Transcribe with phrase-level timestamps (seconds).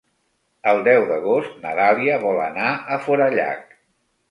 [0.71, 3.81] El deu d'agost na Dàlia vol anar a Forallac.